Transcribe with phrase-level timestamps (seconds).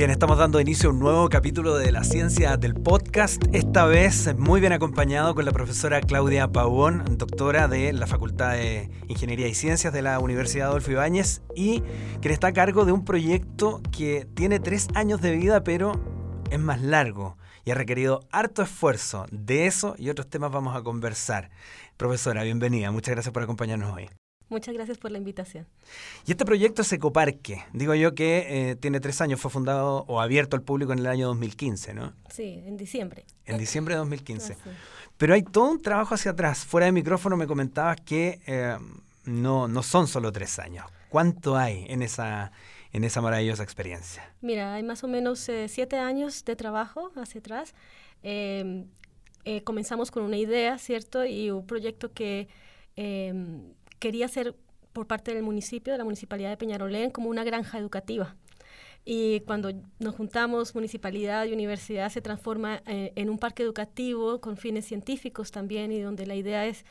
[0.00, 4.34] Bien, estamos dando inicio a un nuevo capítulo de la ciencia del podcast, esta vez
[4.38, 9.52] muy bien acompañado con la profesora Claudia Pavón, doctora de la Facultad de Ingeniería y
[9.52, 11.82] Ciencias de la Universidad Adolfo Ibáñez y
[12.22, 15.92] quien está a cargo de un proyecto que tiene tres años de vida pero
[16.50, 19.26] es más largo y ha requerido harto esfuerzo.
[19.30, 21.50] De eso y otros temas vamos a conversar.
[21.96, 24.08] Profesora, bienvenida, muchas gracias por acompañarnos hoy.
[24.50, 25.64] Muchas gracias por la invitación.
[26.26, 27.62] Y este proyecto es Ecoparque.
[27.72, 31.06] Digo yo que eh, tiene tres años, fue fundado o abierto al público en el
[31.06, 32.14] año 2015, ¿no?
[32.30, 33.24] Sí, en diciembre.
[33.46, 34.54] En diciembre de 2015.
[34.54, 34.70] Ah,
[35.16, 36.64] Pero hay todo un trabajo hacia atrás.
[36.64, 38.76] Fuera de micrófono me comentabas que eh,
[39.24, 40.84] no, no son solo tres años.
[41.10, 42.50] ¿Cuánto hay en esa,
[42.92, 44.22] en esa maravillosa experiencia?
[44.40, 47.74] Mira, hay más o menos eh, siete años de trabajo hacia atrás.
[48.22, 48.86] Em,
[49.64, 51.24] comenzamos con una idea, ¿cierto?
[51.24, 52.48] Y un proyecto que
[52.96, 54.54] em, quería ser
[54.92, 58.36] por parte del municipio, de la Municipalidad de Peñarolén, como una granja educativa.
[59.04, 64.56] Y cuando nos juntamos, municipalidad y universidad, se transforma eh, en un parque educativo con
[64.56, 66.84] fines científicos también y donde la idea es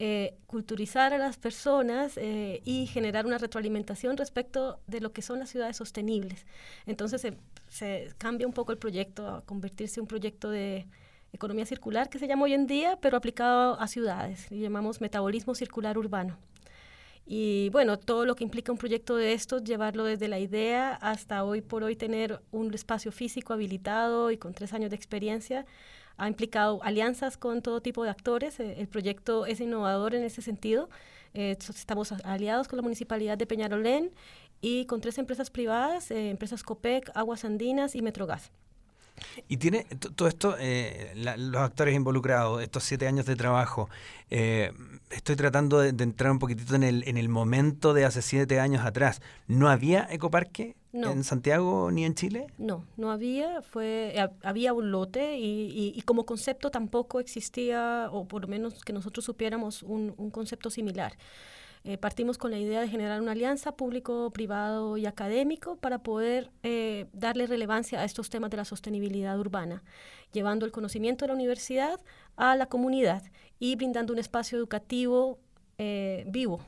[0.00, 5.40] eh, culturizar a las personas eh, y generar una retroalimentación respecto de lo que son
[5.40, 6.46] las ciudades sostenibles.
[6.86, 7.26] Entonces
[7.68, 10.86] se, cambia un poco el proyecto a convertirse en un proyecto de
[11.32, 14.46] economía circular que se llama hoy en día, pero aplicado a ciudades.
[14.52, 16.38] Y llamamos metabolismo circular urbano.
[17.26, 21.44] Y bueno, todo lo que implica un proyecto de estos, llevarlo desde la idea hasta
[21.44, 25.66] hoy por hoy tener un espacio físico habilitado y con tres años de experiencia,
[26.18, 28.60] ha implicado alianzas con todo tipo de actores.
[28.60, 30.90] Eh, el proyecto es innovador en ese sentido.
[31.32, 34.10] Eh, estamos aliados con la Municipalidad de Peñarolén
[34.60, 38.50] y con tres empresas privadas, eh, empresas COPEC, Aguas Andinas y Metrogas.
[39.48, 40.56] Y tiene todo esto,
[41.36, 43.88] los actores involucrados, estos siete años de trabajo.
[44.30, 48.84] Estoy tratando de, entrar un poquitito en el, en el momento de hace siete años
[48.84, 49.20] atrás.
[49.48, 52.46] ¿No había ecoparque en Santiago ni en Chile?
[52.58, 53.62] No, no había.
[53.62, 58.92] Fue, había un lote y, y, como concepto tampoco existía, o por lo menos que
[58.92, 61.16] nosotros supiéramos, un, un concepto similar.
[61.84, 66.50] Eh, partimos con la idea de generar una alianza público, privado y académico para poder
[66.62, 69.82] eh, darle relevancia a estos temas de la sostenibilidad urbana,
[70.32, 72.00] llevando el conocimiento de la universidad
[72.36, 73.22] a la comunidad
[73.58, 75.38] y brindando un espacio educativo
[75.78, 76.60] eh, vivo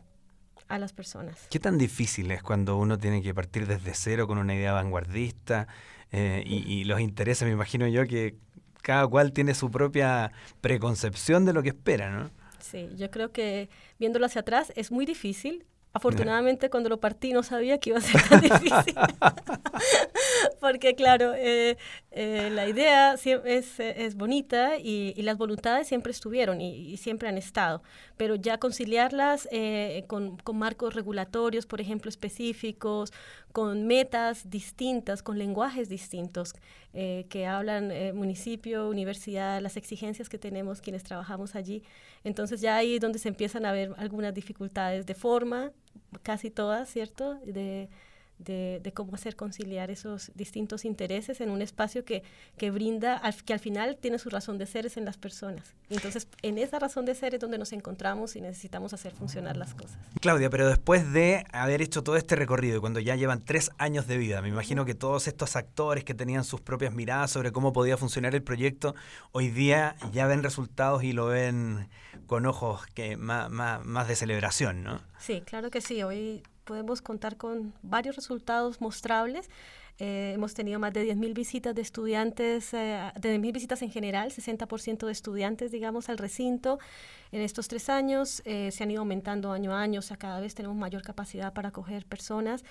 [0.70, 1.36] a las personas.
[1.50, 5.69] ¿Qué tan difícil es cuando uno tiene que partir desde cero con una idea vanguardista
[6.12, 7.47] y, y los intereses?
[7.47, 8.36] Me imagino yo que
[8.82, 12.30] cada cual tiene su propia preconcepción de lo que espera, ¿no?
[12.59, 15.66] Sí, yo creo que viéndolo hacia atrás es muy difícil.
[15.92, 18.94] Afortunadamente cuando lo partí no sabía que iba a ser tan difícil.
[20.61, 21.77] Porque claro, eh,
[22.11, 27.83] eh, la idea es, es bonita y, las voluntades siempre estuvieron y, siempre han estado,
[28.17, 33.12] pero ya conciliarlas eh, con, con, marcos regulatorios, por ejemplo, específicos,
[33.53, 36.55] con metas distintas, con lenguajes distintos
[36.93, 41.84] que hablan municipio, universidad, las exigencias que tenemos quienes trabajamos allí.
[42.25, 45.71] Entonces ya ahí es donde se empiezan a ver algunas dificultades de forma,
[46.25, 47.34] casi todas, ¿cierto?
[47.45, 47.89] De,
[48.45, 52.23] de, cómo hacer conciliar esos distintos intereses en un espacio que,
[52.56, 55.75] que brinda, que al final tiene su razón de ser es en las personas.
[55.89, 59.75] entonces, en esa razón de ser es donde nos encontramos y necesitamos hacer funcionar las
[59.75, 59.99] cosas.
[60.21, 64.06] Claudia, pero después de haber hecho todo este recorrido y cuando ya llevan tres años
[64.06, 67.72] de vida, me imagino que todos estos actores que tenían sus propias miradas sobre cómo
[67.72, 68.95] podía funcionar el proyecto,
[69.33, 71.89] hoy día ya ven resultados y lo ven
[72.27, 75.01] con ojos que más, más, más de celebración, ¿no?
[75.19, 76.03] Sí, claro que sí.
[76.03, 79.48] Hoy podemos contar con varios resultados mostrables.
[79.98, 84.31] Eh, hemos tenido más de 10.000 visitas de estudiantes, eh, de 10.000 visitas en general,
[84.31, 86.78] 60% de estudiantes, digamos, al recinto.
[87.32, 90.41] En estos tres años eh, se han ido aumentando año a año, o sea, cada
[90.41, 92.65] vez tenemos mayor capacidad para acoger personas.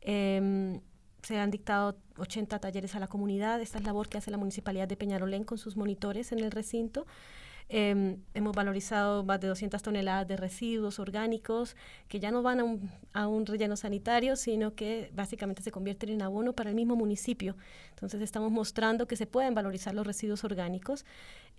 [0.00, 0.80] Em,
[1.22, 3.60] se han dictado 80 talleres a la comunidad.
[3.60, 6.50] Esta es la labor que hace la Municipalidad de Peñarolén con sus monitores en el
[6.50, 7.06] recinto.
[7.68, 11.76] Em, hemos valorizado más de 200 toneladas de residuos orgánicos
[12.08, 16.10] que ya no van a un, a un, relleno sanitario, sino que básicamente se convierten
[16.10, 17.56] en abono para el mismo municipio.
[17.90, 21.04] Entonces estamos mostrando que se pueden valorizar los residuos orgánicos.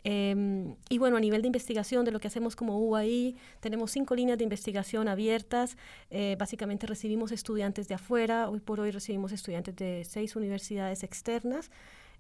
[0.04, 4.16] Em, y bueno, a nivel de investigación, de lo que hacemos como UAI, tenemos cinco
[4.16, 5.78] líneas de investigación abiertas.
[6.10, 8.50] Eh, básicamente recibimos estudiantes de afuera.
[8.50, 11.72] Hoy por hoy recibimos estudiantes de seis universidades externas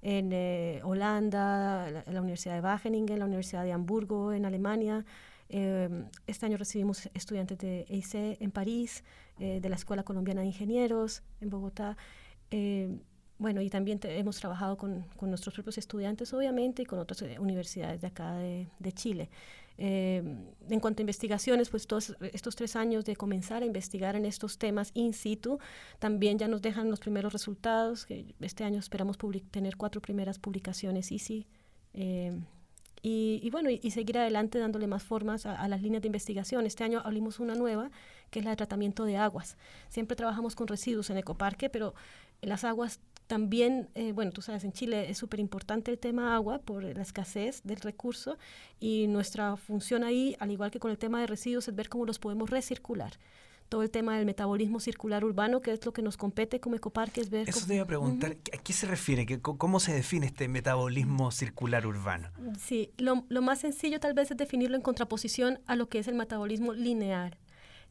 [0.03, 5.05] en eh, Holanda, la, Universidad de Wageningen, la Universidad de Hamburgo en Alemania.
[5.47, 9.03] Em, este año recibimos estudiantes de EIC en París,
[9.39, 11.95] eh, de la Escuela Colombiana de Ingenieros en Bogotá.
[12.51, 13.00] Em,
[13.39, 17.39] bueno, y también hemos trabajado con, con, nuestros propios estudiantes, obviamente, y con otras eh,
[17.39, 19.29] universidades de acá de, de Chile.
[19.78, 24.58] En cuanto a investigaciones, pues todos estos tres años de comenzar a investigar en estos
[24.58, 25.60] temas in situ,
[26.00, 28.08] también ya nos dejan los primeros resultados,
[28.40, 29.18] este año esperamos
[29.52, 31.48] tener cuatro primeras publicaciones ICI.
[31.94, 32.40] Eh,
[33.06, 36.66] y, bueno, y, seguir adelante dándole más formas a, las líneas de investigación.
[36.66, 37.92] Este año abrimos una nueva,
[38.30, 39.58] que es la de tratamiento de aguas.
[39.90, 41.94] Siempre trabajamos con residuos en Ecoparque, pero
[42.42, 46.60] las aguas también, eh, bueno, tú sabes, en Chile es súper importante el tema agua
[46.60, 48.38] por la escasez del recurso
[48.80, 52.06] y nuestra función ahí, al igual que con el tema de residuos, es ver cómo
[52.06, 53.14] los podemos recircular
[53.74, 57.31] todo el tema del metabolismo circular urbano, que es lo que nos compete como Ecoparques.
[57.31, 59.25] Ver Eso te iba a preguntar, ¿a qué se refiere?
[59.42, 62.30] ¿Cómo se define este metabolismo circular urbano?
[62.60, 66.14] Sí, lo, más sencillo tal vez es definirlo en contraposición a lo que es el
[66.14, 67.36] metabolismo lineal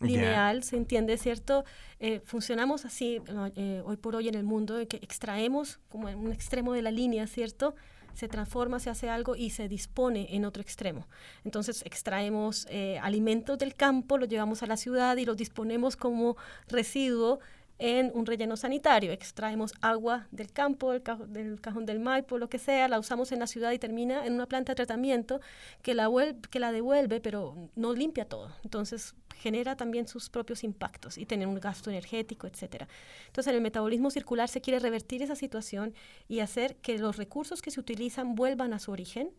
[0.03, 1.65] lineal, se entiende, ¿cierto?
[2.01, 3.21] Eh, funcionamos así
[3.57, 6.91] eh, hoy por hoy en el mundo, que extraemos como en un extremo de la
[6.91, 7.75] línea, ¿cierto?
[8.15, 11.07] se transforma, se hace algo y se dispone en otro extremo.
[11.45, 16.37] Entonces extraemos eh, alimentos del campo, los llevamos a la ciudad y los disponemos como
[16.69, 17.41] residuo
[17.79, 19.13] en un relleno sanitario.
[19.13, 23.41] Extraemos agua del campo, del, del, cajón del Maipo, lo que sea, la usamos en
[23.41, 25.41] la ciudad y termina en una planta de tratamiento
[25.83, 26.11] que la,
[26.51, 28.55] que la devuelve, pero no limpia todo.
[28.65, 32.87] Entonces genera también sus propios impactos y tener un gasto energético, etcétera.
[33.27, 35.95] Entonces, en el metabolismo circular se quiere revertir esa situación
[36.29, 39.33] y hacer que los recursos que se utilizan vuelvan a su origen,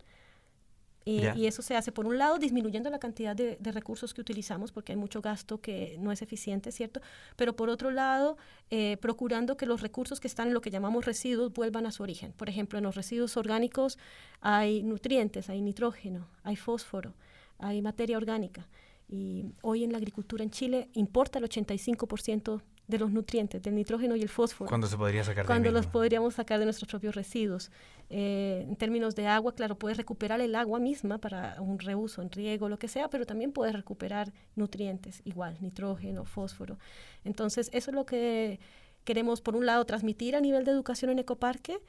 [1.06, 4.94] y, eso se hace, por un lado, disminuyendo la cantidad de, recursos que utilizamos, porque
[4.94, 7.02] hay mucho gasto que no es eficiente, ¿cierto?
[7.36, 8.38] Pero por otro lado,
[8.70, 12.04] eh, procurando que los recursos que están en lo que llamamos residuos vuelvan a su
[12.04, 12.32] origen.
[12.34, 13.98] Por ejemplo, en los residuos orgánicos
[14.40, 17.16] hay nutrientes, hay nitrógeno, hay fósforo,
[17.58, 18.68] hay materia orgánica.
[19.10, 24.16] Y hoy en la agricultura en Chile importa el 85% de los nutrientes, del nitrógeno
[24.16, 24.68] y el fósforo.
[24.68, 27.72] ¿Cuándo se podría sacar Cuando los podríamos sacar de nuestros propios residuos.
[28.10, 32.30] Eh, en términos de agua, claro, puedes recuperar el agua misma para un reuso en
[32.30, 36.78] riego, lo que sea, pero también puedes recuperar nutrientes, igual, nitrógeno, fósforo.
[37.24, 38.60] Entonces, eso es lo que
[39.06, 41.80] queremos, por un lado, transmitir a nivel de educación en Ecoparque,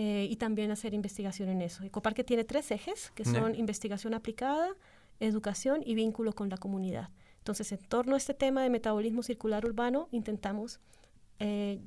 [0.00, 1.82] eh, y también hacer investigación en eso.
[1.82, 4.68] Ecoparque tiene tres ejes, que son investigación aplicada,
[5.18, 7.08] educación y vínculo con la comunidad.
[7.48, 10.80] Entonces, en torno a este tema de metabolismo circular urbano, intentamos
[11.38, 11.80] eh,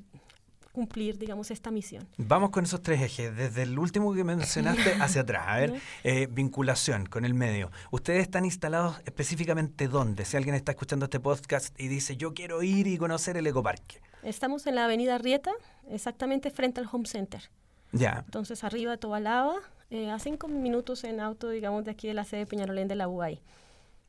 [0.72, 2.08] cumplir, digamos, esta misión.
[2.16, 5.44] Vamos con esos tres ejes, desde el último que mencionaste hacia atrás.
[5.46, 7.70] A ver, eh, vinculación con el medio.
[7.92, 10.24] ¿Ustedes están instalados específicamente dónde?
[10.24, 14.00] Si alguien está escuchando este podcast y dice, yo quiero ir y conocer el ecoparque.
[14.24, 15.52] Estamos en la avenida Rieta,
[15.88, 17.52] exactamente frente al Home Center.
[17.92, 18.24] Ya.
[18.24, 19.54] Entonces, arriba de Tobalaba,
[19.90, 22.96] eh, a cinco minutos en auto, digamos, de aquí de la sede de Peñarolén de
[22.96, 23.40] la UAI.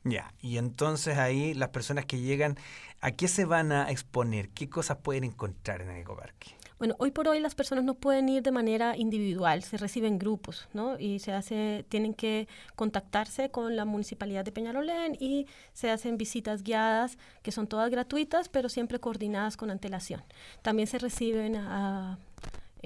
[0.04, 2.56] Ya, y entonces ahí las personas que llegan,
[3.00, 4.50] ¿a qué se van a exponer?
[4.50, 6.54] ¿Qué cosas pueden encontrar en el ecoparque?
[6.78, 10.68] Bueno, hoy por hoy las personas no pueden ir de manera individual, se reciben grupos,
[10.74, 10.98] ¿no?
[10.98, 16.62] Y se hace, tienen que contactarse con la municipalidad de Peñarolén y se hacen visitas
[16.62, 20.22] guiadas que son todas gratuitas, pero siempre coordinadas con antelación.
[20.60, 22.18] También se reciben a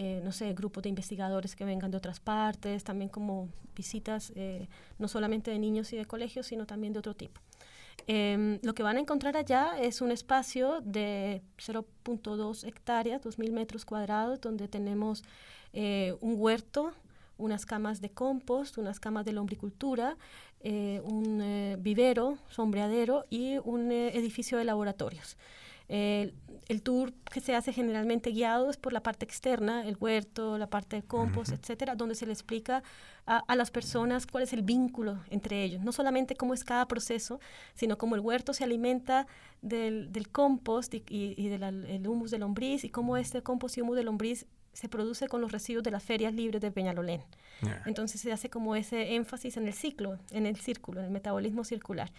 [0.00, 4.68] eh, no sé, grupos de investigadores que vengan de otras partes, también como visitas eh,
[4.96, 7.40] no solamente de niños y de colegios, sino también de otro tipo.
[8.06, 13.84] Em, lo que van a encontrar allá es un espacio de 0.2 hectáreas, 2.000 metros
[13.84, 15.24] cuadrados, donde tenemos
[15.72, 16.92] eh, un huerto,
[17.36, 20.16] unas camas de compost, unas camas de lombricultura,
[20.62, 25.36] un vivero, sombreadero y un edificio de laboratorios.
[25.88, 30.68] El, tour que se hace generalmente guiado es por la parte externa, el huerto, la
[30.68, 32.82] parte de compost, etcétera, donde se le explica
[33.24, 35.82] a, las personas cuál es el vínculo entre ellos.
[35.82, 37.40] No solamente cómo es cada proceso,
[37.74, 39.26] sino cómo el huerto se alimenta
[39.62, 44.46] del, compost y, del humus de lombriz y cómo este compost y humus de lombriz
[44.78, 47.20] se produce con los residuos de las ferias libres de Peñalolén.
[47.84, 51.64] Entonces se hace como ese énfasis en el ciclo, en el círculo, en el metabolismo
[51.64, 52.12] circular.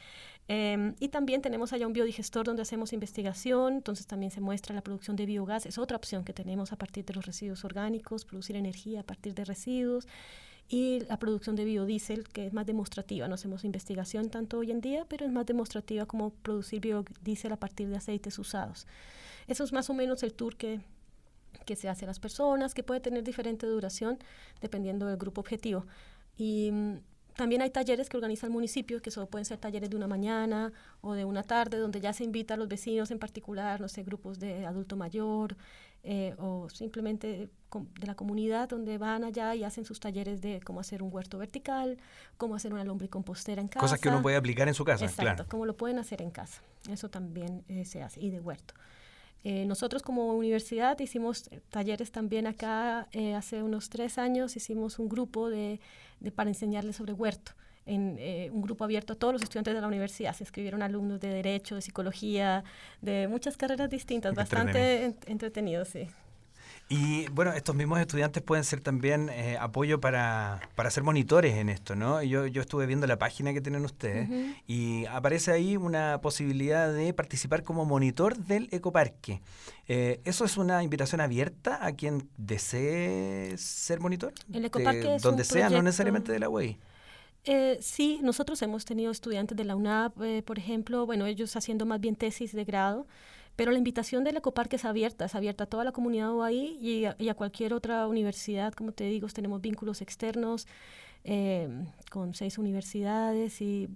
[0.50, 4.82] Em, y también tenemos allá un biodigestor donde hacemos investigación, entonces también se muestra la
[4.82, 8.58] producción de biogás, es otra opción que tenemos a partir de los residuos orgánicos, producir
[8.58, 10.06] energía a partir de residuos
[10.68, 13.30] y la producción de biodiesel, que es más demostrativa.
[13.30, 17.58] No hacemos investigación tanto hoy en día, pero es más demostrativa como producir biodiesel a
[17.58, 18.86] partir de aceites usados.
[19.48, 20.82] Eso es más o menos el tour que,
[21.70, 24.18] que se hace a las personas, que puede tener diferente duración
[24.60, 25.86] dependiendo del grupo objetivo.
[26.36, 26.96] Y mm,
[27.36, 30.74] también hay talleres que organiza el municipio, que solo pueden ser talleres de una mañana
[31.02, 34.02] o de una tarde, donde ya se invita a los vecinos en particular, no sé,
[34.02, 35.56] grupos de adulto mayor
[36.04, 37.52] eh, o simplemente
[38.00, 41.38] de la comunidad, donde van allá y hacen sus talleres de cómo hacer un huerto
[41.38, 42.00] vertical,
[42.38, 43.82] cómo hacer una lombricompostera en casa.
[43.82, 46.64] Cosas que uno puede aplicar en su casa, Exacto, cómo lo pueden hacer en casa.
[46.90, 48.74] Eso también eh, se hace, y de huerto.
[49.44, 55.50] Eh, nosotros como universidad hicimos talleres también acá hace unos tres años, hicimos un grupo
[55.50, 55.80] de
[56.20, 57.54] de, para enseñarles sobre huerto.
[57.86, 60.36] en eh, un grupo abierto a todos los estudiantes de la universidad.
[60.36, 62.64] Se inscribieron alumnos de Derecho, de Psicología,
[63.02, 66.08] de muchas carreras distintas, bastante entretenido, sí.
[66.92, 71.70] Y bueno, estos mismos estudiantes pueden ser también eh, apoyo para, para ser monitores en
[71.70, 72.24] esto, ¿no?
[72.24, 74.28] Yo, yo estuve viendo la página que tienen ustedes
[74.66, 79.40] y aparece ahí una posibilidad de participar como monitor del ecoparque.
[79.88, 84.34] Eh, ¿Eso es una invitación abierta a quien desee ser monitor?
[84.52, 86.80] El ecoparque es Donde sea, no necesariamente de la UEI.
[87.46, 91.86] Eh, sí, nosotros hemos tenido estudiantes de la UNAP, eh, por ejemplo, bueno, ellos haciendo
[91.86, 93.08] más bien tesis de grado,
[93.60, 97.04] pero la invitación del Ecoparque es abierta, es abierta a toda la comunidad UAI y
[97.04, 100.66] a, y a cualquier otra universidad, como te digo, tenemos vínculos externos
[101.26, 101.68] eh,
[102.10, 103.90] con seis universidades y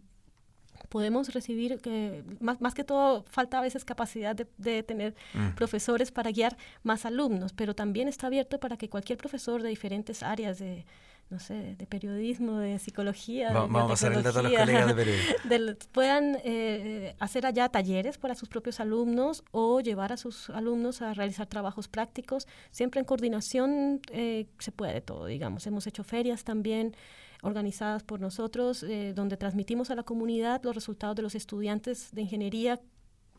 [0.89, 5.55] podemos recibir, que más, más que todo, falta a veces capacidad de, de tener mm.
[5.55, 10.23] profesores para guiar más alumnos, pero también está abierto para que cualquier profesor de diferentes
[10.23, 10.85] áreas de
[11.33, 13.51] no sé, de periodismo, de psicología.
[13.51, 14.93] vamos a hacer el dato a los colegas de
[15.49, 15.75] periodismo.
[15.91, 21.15] puedan eh, hacer allá talleres para sus propios alumnos o llevar a sus alumnos a
[21.15, 22.47] realizar trabajos prácticos.
[22.69, 25.65] Siempre en coordinación eh, se puede todo, digamos.
[25.65, 26.95] Hemos hecho ferias también
[27.41, 32.21] organizadas por nosotros, eh, donde transmitimos a la comunidad los resultados de los estudiantes de
[32.21, 32.79] ingeniería.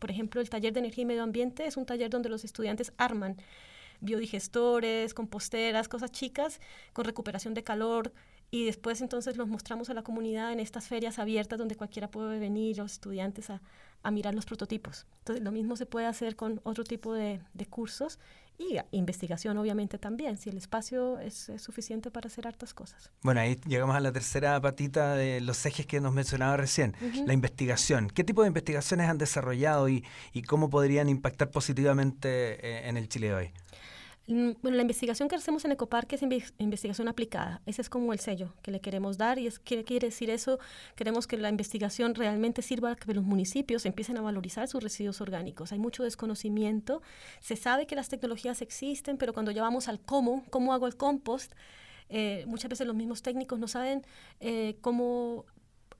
[0.00, 2.92] Por ejemplo, el taller de energía y medio ambiente es un taller donde los estudiantes
[2.98, 3.36] arman
[4.04, 6.61] biodigestores, composteras, cosas chicas
[6.92, 8.12] con recuperación de calor
[8.50, 12.38] y después entonces los mostramos a la comunidad en estas ferias abiertas donde cualquiera puede
[12.38, 13.61] venir, los estudiantes, a,
[14.02, 15.06] a mirar los prototipos.
[15.18, 18.18] Entonces lo mismo se puede hacer con otro tipo de, de cursos
[18.58, 23.11] y investigación obviamente también, si el espacio es, suficiente para hacer hartas cosas.
[23.23, 26.94] Bueno, ahí llegamos a la tercera patita de los ejes que nos mencionaba recién,
[27.26, 28.08] la investigación.
[28.08, 33.08] ¿Qué tipo de investigaciones han desarrollado y, y cómo podrían impactar positivamente eh, en el
[33.08, 33.50] Chile de hoy?
[34.26, 36.23] Mm, bueno, la investigación que hacemos en Ecoparque es
[36.59, 37.61] investigación aplicada.
[37.66, 39.38] Ese es como el sello que le queremos dar.
[39.38, 40.59] ¿Y es qué quiere decir eso?
[40.95, 45.21] Queremos que la investigación realmente sirva a que los municipios empiecen a valorizar sus residuos
[45.21, 45.73] orgánicos.
[45.73, 47.02] Hay mucho desconocimiento.
[47.40, 50.97] Se sabe que las tecnologías existen, pero cuando ya vamos al cómo, cómo hago el
[50.97, 51.52] compost,
[52.09, 54.07] eh, muchas veces los mismos técnicos no saben
[54.40, 55.45] eh, cómo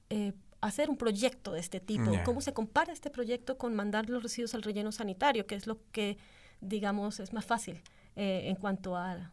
[0.09, 2.11] eh, hacer un proyecto de este tipo.
[2.25, 5.79] ¿Cómo se compara este proyecto con mandar los residuos al relleno sanitario, que es lo
[5.93, 6.17] que,
[6.63, 7.83] digamos, es más fácil?
[8.17, 9.33] Eh, en cuanto a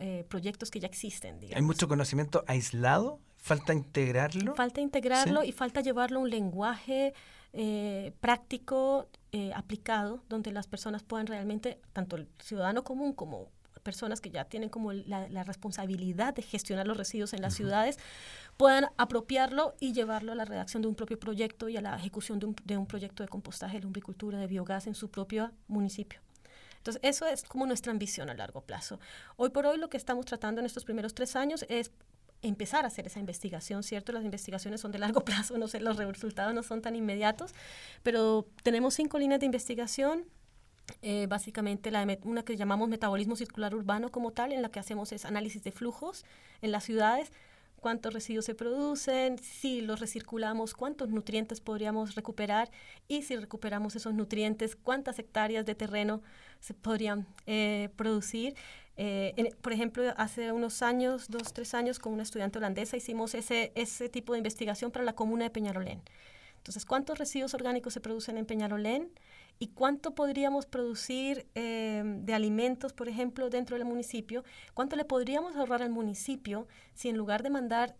[0.00, 1.38] eh, proyectos que ya existen.
[1.54, 3.20] ¿Hay mucho conocimiento aislado?
[3.36, 4.56] ¿Falta integrarlo?
[4.56, 7.14] Falta integrarlo y falta llevarlo a un lenguaje
[7.52, 9.08] eh, práctico,
[9.54, 13.50] aplicado, donde las personas puedan realmente, tanto el ciudadano común como
[13.82, 17.98] personas que ya tienen como la, responsabilidad de gestionar los residuos en las ciudades,
[18.56, 22.40] puedan apropiarlo y llevarlo a la redacción de un propio proyecto y a la ejecución
[22.40, 26.25] de un, de un proyecto de compostaje, de lumbricultura, de biogás en su propio municipio.
[26.86, 29.00] Entonces, eso es como nuestra ambición a largo plazo.
[29.36, 31.90] Hoy por hoy lo que estamos tratando en estos primeros tres años es
[32.42, 34.12] empezar a hacer esa investigación, ¿cierto?
[34.12, 37.54] Las investigaciones son de largo plazo, no sé, los resultados no son tan inmediatos,
[38.04, 40.26] pero tenemos cinco líneas de investigación.
[41.02, 45.10] Eh, básicamente la una que llamamos metabolismo circular urbano como tal, en la que hacemos
[45.10, 46.24] es análisis de flujos
[46.62, 47.32] en las ciudades,
[47.86, 52.68] cuántos residuos se producen, si los recirculamos, cuántos nutrientes podríamos recuperar
[53.06, 56.20] y si recuperamos esos nutrientes, cuántas hectáreas de terreno
[56.58, 58.56] se podrían eh, producir.
[58.96, 63.70] Eh, por ejemplo, hace unos años, dos, tres años, con una estudiante holandesa hicimos ese,
[63.76, 66.02] ese tipo de investigación para la comuna de Peñarolén.
[66.66, 69.12] Entonces, ¿cuántos residuos orgánicos se producen en Peñarolén?
[69.60, 74.42] ¿Y cuánto podríamos producir eh, de alimentos, por ejemplo, dentro del municipio?
[74.74, 77.94] ¿Cuánto le podríamos ahorrar al municipio si en lugar de mandar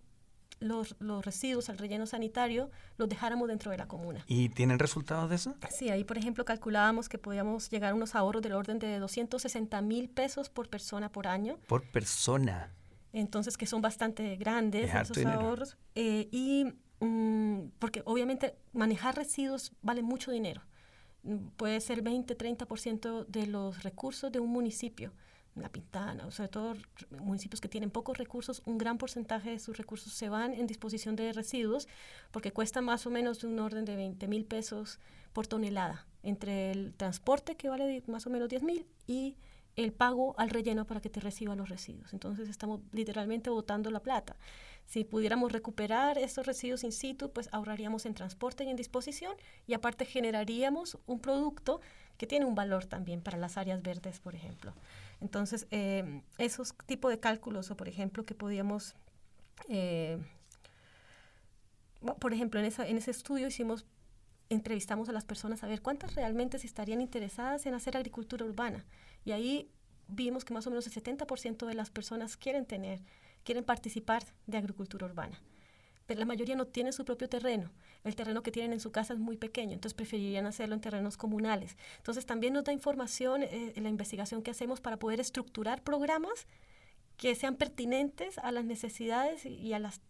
[0.58, 4.24] los, los, residuos al relleno sanitario los dejáramos dentro de la comuna.
[4.26, 5.54] ¿Y tienen resultados de eso?
[5.70, 9.80] Sí, ahí por ejemplo calculábamos que podíamos llegar a unos ahorros del orden de 260
[9.82, 11.58] mil pesos por persona por año.
[11.68, 12.72] Por persona.
[13.12, 15.76] Entonces, que son bastante grandes esos ahorros.
[15.94, 20.62] Eh, y mm, porque obviamente manejar residuos vale mucho dinero.
[21.56, 25.12] Puede ser 20, 30% de los recursos de un municipio.
[25.56, 26.78] La Pintana, o sea, todos
[27.10, 31.16] municipios que tienen pocos recursos, un gran porcentaje de sus recursos se van en disposición
[31.16, 31.88] de residuos
[32.30, 35.00] porque cuesta más o menos de un orden de 20 mil pesos
[35.32, 39.38] por tonelada, entre el transporte que vale más o menos 10 mil y
[39.76, 42.12] el pago al relleno para que te reciba los residuos.
[42.12, 44.36] Entonces estamos literalmente botando la plata.
[44.86, 49.34] Si pudiéramos recuperar estos residuos in situ, pues ahorraríamos en transporte y en disposición
[49.66, 51.80] y aparte generaríamos un producto
[52.16, 54.72] que tiene un valor también para las áreas verdes, por ejemplo.
[55.20, 58.94] Entonces, eh, esos tipos de cálculos, o por ejemplo, que podíamos,
[59.68, 60.18] eh,
[62.20, 63.84] por ejemplo, en, esa, en ese estudio hicimos,
[64.48, 68.84] entrevistamos a las personas a ver cuántas realmente estarían interesadas en hacer agricultura urbana.
[69.24, 69.68] Y ahí
[70.08, 73.00] vimos que más o menos el 70% de las personas quieren tener
[73.46, 75.40] quieren participar de agricultura urbana.
[76.06, 77.72] pero la mayoría no tiene su propio terreno.
[78.04, 81.16] El terreno que tienen en su casa es muy pequeño, entonces preferirían hacerlo en terrenos
[81.16, 81.76] comunales.
[81.96, 86.46] Entonces también nos da información eh, la investigación que hacemos para poder estructurar programas
[87.16, 90.00] que sean pertinentes a las necesidades y a las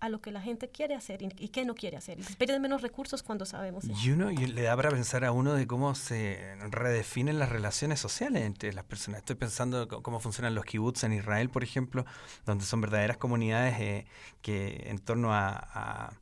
[0.00, 2.18] a, lo que la gente quiere hacer y, qué no quiere hacer.
[2.18, 5.94] De menos recursos cuando sabemos Y uno le da para pensar a uno de cómo
[5.94, 9.18] se redefinen las relaciones sociales entre las personas.
[9.18, 12.04] Estoy pensando cómo funcionan los kibbutz en Israel, por ejemplo,
[12.46, 14.06] donde son verdaderas comunidades eh,
[14.42, 16.12] que en torno a,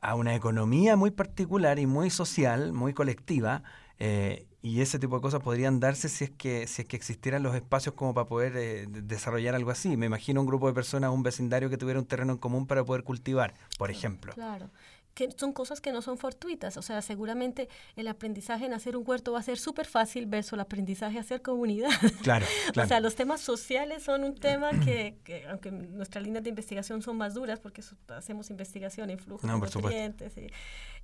[0.00, 3.62] a, una economía muy particular y muy social, muy colectiva,
[3.98, 7.42] eh, y ese tipo de cosas podrían darse si es que si es que existieran
[7.42, 9.96] los espacios como para poder eh, desarrollar algo así.
[9.96, 12.84] Me imagino un grupo de personas, un vecindario que tuviera un terreno en común para
[12.84, 14.32] poder cultivar, por ejemplo.
[14.34, 14.70] Claro
[15.18, 16.76] que son cosas que no son fortuitas.
[16.76, 20.52] O sea, seguramente el aprendizaje en hacer un huerto va a ser súper fácil versus
[20.52, 21.90] el aprendizaje en hacer comunidad.
[22.22, 22.86] Claro, claro.
[22.86, 25.16] o sea, los temas sociales son un tema que,
[25.50, 30.34] aunque nuestras líneas de investigación son más duras, porque hacemos investigación en flujos de nutrientes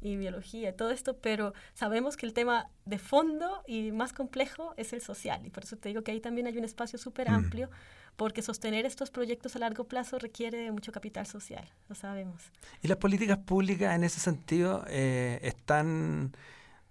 [0.01, 4.93] y, biología, todo esto, pero sabemos que el tema de fondo y más complejo es
[4.93, 5.45] el social.
[5.45, 7.69] Y por eso te digo que ahí también hay un espacio súper amplio
[8.17, 12.43] porque sostener estos proyectos a largo plazo requiere mucho capital social, lo sabemos.
[12.83, 16.37] ¿Y las políticas públicas en ese sentido eh, están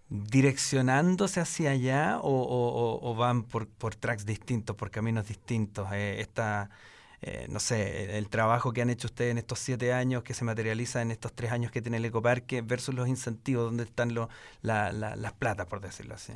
[0.09, 5.87] direccionándose hacia allá o, van por, por, tracks distintos, por caminos distintos?
[5.93, 6.69] Eh, esta,
[7.21, 10.43] eh, no sé, el trabajo que han hecho ustedes en estos siete años, que se
[10.43, 14.13] materializa en estos tres años que tiene el ecoparque, versus los incentivos, ¿dónde están
[14.61, 16.33] las platas, por decirlo así?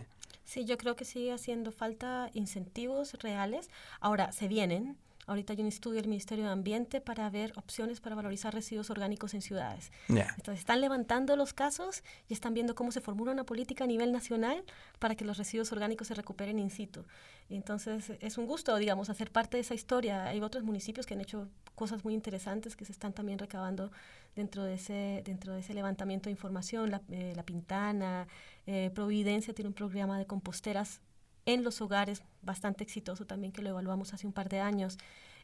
[0.48, 3.70] Sí, yo creo que sigue haciendo falta incentivos reales.
[4.00, 4.98] Ahora, se vienen.
[5.28, 9.34] Ahorita hay un estudio del Ministerio de Ambiente para ver opciones para valorizar residuos orgánicos
[9.34, 9.92] en ciudades.
[10.08, 14.14] Entonces, están levantando los casos y están viendo cómo se formula una política a nivel
[14.14, 14.64] nacional
[15.00, 17.04] para que los residuos orgánicos se recuperen in situ.
[17.50, 20.28] Entonces, es un gusto, digamos, hacer parte de esa historia.
[20.28, 23.92] Hay otros municipios que han hecho cosas muy interesantes que se están también recabando
[24.34, 26.90] dentro de ese, dentro de ese levantamiento de información.
[26.90, 28.30] La, eh, la Pintana,
[28.66, 31.02] eh, Providencia tiene un programa de composteras
[31.48, 34.98] en los hogares bastante exitoso también que lo evaluamos hace un par de años.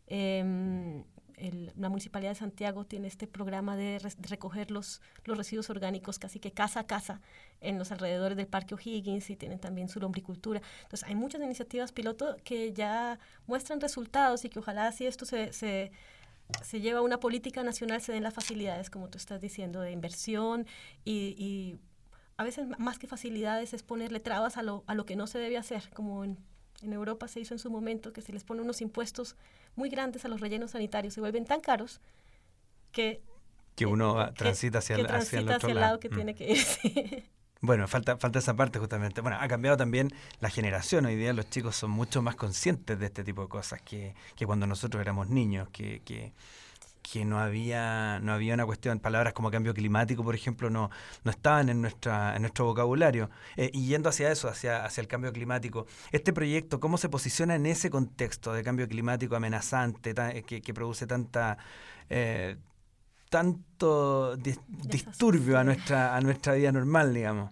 [0.05, 1.03] Em,
[1.75, 6.51] la Municipalidad de Santiago tiene este programa de, recoger los, los, residuos orgánicos casi que
[6.51, 7.21] casa a casa
[7.59, 10.61] en los alrededores del Parque O'Higgins y tienen también su lombricultura.
[10.83, 15.53] Entonces hay muchas iniciativas piloto que ya muestran resultados y que ojalá si esto se,
[15.53, 15.91] se,
[16.61, 19.91] se lleva a una política nacional se den las facilidades, como tú estás diciendo, de
[19.91, 20.67] inversión
[21.03, 21.79] y, y
[22.37, 25.39] a veces más que facilidades es ponerle trabas a lo, a lo que no se
[25.39, 26.37] debe hacer, como en,
[26.81, 29.35] en, Europa se hizo en su momento, que se les pone unos impuestos
[29.75, 32.01] muy grandes a los rellenos sanitarios, se vuelven tan caros
[32.91, 33.21] que...
[33.75, 35.99] Que uno transita hacia, el, hacia el otro lado.
[35.99, 36.13] que mm.
[36.13, 37.23] tiene que ir.
[37.63, 39.21] Bueno, falta, falta esa parte justamente.
[39.21, 40.09] Bueno, ha cambiado también
[40.41, 41.05] la generación.
[41.05, 44.45] Hoy día los chicos son mucho más conscientes de este tipo de cosas que, que
[44.45, 46.33] cuando nosotros éramos niños, que, que
[47.03, 50.89] que no había, no había una cuestión, palabras como cambio climático, por ejemplo, no,
[51.23, 53.29] no estaban en, nuestra, en nuestro vocabulario.
[53.57, 57.55] Eh, y yendo hacia eso, hacia, hacia el cambio climático, este proyecto, ¿cómo se posiciona
[57.55, 61.57] en ese contexto de cambio climático amenazante, eh, que, produce tanta...
[62.09, 62.57] Eh,
[63.29, 67.49] tanto disturbio a nuestra, a nuestra vida normal, digamos.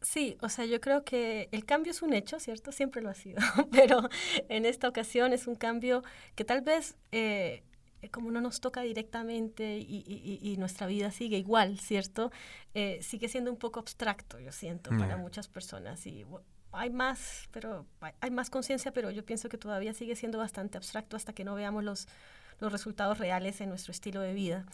[0.00, 2.72] Sí, o sea, yo creo que el cambio es un hecho, ¿cierto?
[2.72, 3.38] Siempre lo ha sido,
[3.70, 4.08] pero
[4.48, 6.02] en esta ocasión es un cambio
[6.34, 7.62] que tal vez eh,
[8.10, 12.30] como no nos toca directamente y, nuestra vida sigue igual, ¿cierto?
[12.74, 16.06] Eh, sigue siendo un poco abstracto, yo siento, para muchas personas.
[16.06, 16.24] Y
[16.72, 17.86] hay más, pero
[18.20, 21.54] hay más conciencia, pero yo pienso que todavía sigue siendo bastante abstracto hasta que no
[21.54, 22.08] veamos los,
[22.60, 24.66] los resultados reales en nuestro estilo de vida.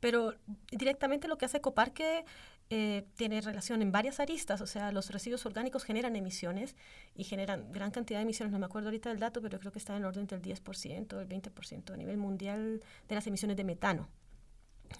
[0.00, 0.34] Pero
[0.70, 2.24] directamente lo que hace Coparque
[2.70, 6.76] eh, tiene relación en varias aristas, o sea, los residuos orgánicos generan emisiones
[7.14, 9.78] y generan gran cantidad de emisiones, no me acuerdo ahorita del dato, pero creo que
[9.78, 14.08] está en orden del 10%, el 20% a nivel mundial de las emisiones de metano,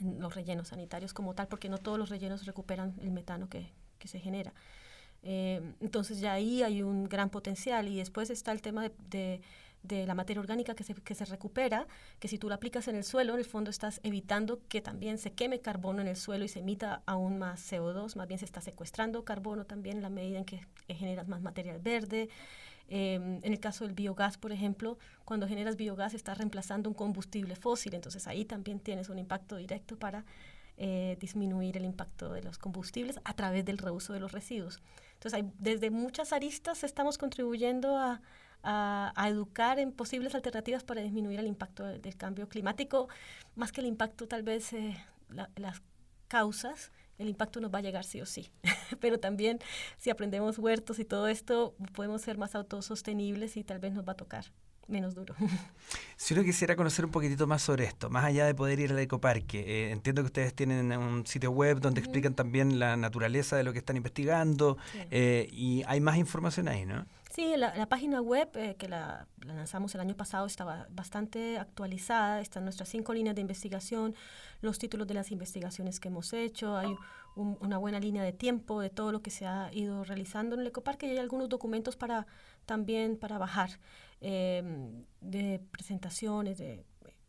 [0.01, 4.09] los rellenos sanitarios como tal, porque no todos los rellenos recuperan el metano que, que
[4.09, 4.53] se genera.
[5.23, 9.41] Eh, entonces ya ahí hay un gran potencial y después está el tema de de
[9.89, 11.87] la materia orgánica que se, que se recupera,
[12.19, 15.19] que si tú la aplicas en el suelo, en el fondo estás evitando que también
[15.19, 18.47] se queme carbono en el suelo y se emita aún más CO2, más bien se
[18.47, 22.29] está secuestrando carbono también en la medida en que generas más material verde.
[22.89, 27.57] Em, en el caso del biogás, por ejemplo, cuando generas biogás estás reemplazando un combustible
[27.57, 30.25] fósil, entonces ahí también tienes un impacto directo para
[30.77, 34.83] eh, disminuir el impacto de los combustibles a través del reuso de los residuos.
[35.15, 38.21] Entonces, hay, desde muchas aristas estamos contribuyendo a,
[38.65, 43.09] a, educar en posibles alternativas para disminuir el impacto del, cambio climático,
[43.55, 44.97] más que el impacto tal vez eh,
[45.57, 45.83] las
[46.29, 48.51] causas, el impacto nos va a llegar sí o sí.
[49.01, 49.59] Pero también
[49.99, 54.13] si aprendemos huertos y todo esto, podemos ser más autosostenibles y tal vez nos va
[54.13, 54.47] a tocar
[54.89, 55.35] menos duro.
[56.17, 58.99] Si uno quisiera conocer un poquitito más sobre esto, más allá de poder ir al
[59.01, 63.65] ecoparque, eh, entiendo que ustedes tienen un sitio web donde explican también la naturaleza de
[63.65, 64.79] lo que están investigando
[65.11, 67.05] eh, y hay más información ahí, ¿no?
[67.35, 72.63] Sí, la, página web eh, que la, lanzamos el año pasado estaba bastante actualizada, están
[72.63, 74.15] nuestras cinco líneas de investigación,
[74.61, 76.95] los títulos de las investigaciones que hemos hecho, hay
[77.35, 80.69] una buena línea de tiempo de todo lo que se ha ido realizando en el
[80.69, 82.29] ecoparque y hay algunos documentos para
[82.67, 83.81] también para bajar
[84.21, 86.85] em, de presentaciones, de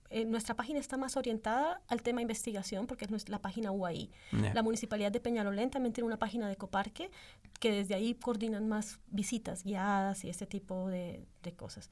[0.10, 4.12] eh, nuestra página está más orientada al tema investigación porque es la página UAI.
[4.54, 7.10] La Municipalidad de Peñalolén también tiene una página de Coparque
[7.60, 11.90] que desde ahí coordinan más visitas guiadas y este tipo de, cosas.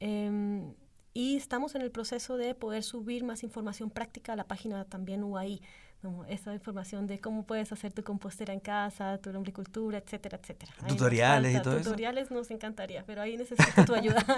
[0.00, 0.74] Em,
[1.14, 5.22] y estamos en el proceso de poder subir más información práctica a la página también
[5.22, 5.62] UAI,
[6.02, 10.72] como esa información de cómo puedes hacer tu compostera en casa, tu lombricultura, etcétera, etcétera.
[10.86, 11.84] Tutoriales y todo eso.
[11.84, 14.22] Tutoriales nos encantaría, pero ahí necesito tu ayuda.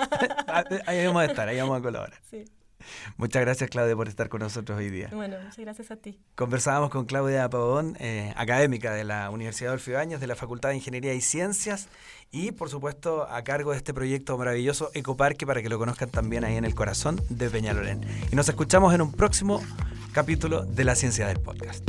[0.48, 2.20] Ah, ahí vamos a estar, ahí vamos a colaborar.
[2.30, 2.44] Sí.
[3.16, 5.10] Muchas gracias, Claudia, por estar con nosotros hoy día.
[5.12, 6.18] Bueno, muchas gracias a ti.
[6.34, 10.76] Conversábamos con Claudia Pavón, eh, académica de la Universidad Adolfo Ibáñez, de la Facultad de
[10.76, 11.88] Ingeniería y Ciencias,
[12.30, 16.44] y por supuesto a cargo de este proyecto maravilloso Ecoparque, para que lo conozcan también
[16.44, 18.02] ahí en el corazón de Peñalolén.
[18.30, 19.62] Y nos escuchamos en un próximo
[20.12, 21.84] capítulo de La Ciencia del Podcast.